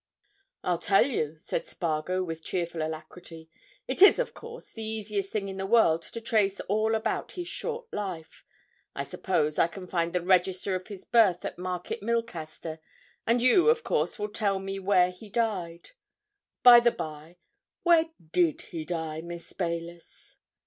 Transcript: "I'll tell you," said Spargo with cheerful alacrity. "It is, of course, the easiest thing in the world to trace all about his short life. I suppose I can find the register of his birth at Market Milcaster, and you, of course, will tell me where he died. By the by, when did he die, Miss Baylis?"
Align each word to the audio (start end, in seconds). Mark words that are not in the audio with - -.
"I'll 0.63 0.79
tell 0.79 1.05
you," 1.05 1.37
said 1.37 1.67
Spargo 1.67 2.23
with 2.23 2.43
cheerful 2.43 2.81
alacrity. 2.81 3.51
"It 3.87 4.01
is, 4.01 4.17
of 4.17 4.33
course, 4.33 4.71
the 4.73 4.81
easiest 4.81 5.31
thing 5.31 5.47
in 5.47 5.57
the 5.57 5.67
world 5.67 6.01
to 6.01 6.19
trace 6.19 6.59
all 6.61 6.95
about 6.95 7.33
his 7.33 7.47
short 7.47 7.85
life. 7.93 8.43
I 8.95 9.03
suppose 9.03 9.59
I 9.59 9.67
can 9.67 9.85
find 9.85 10.11
the 10.11 10.23
register 10.23 10.73
of 10.73 10.87
his 10.87 11.05
birth 11.05 11.45
at 11.45 11.59
Market 11.59 12.01
Milcaster, 12.01 12.79
and 13.27 13.43
you, 13.43 13.69
of 13.69 13.83
course, 13.83 14.17
will 14.17 14.29
tell 14.29 14.57
me 14.57 14.79
where 14.79 15.11
he 15.11 15.29
died. 15.29 15.91
By 16.63 16.79
the 16.79 16.89
by, 16.89 17.37
when 17.83 18.09
did 18.31 18.61
he 18.63 18.83
die, 18.85 19.21
Miss 19.21 19.53
Baylis?" 19.53 20.37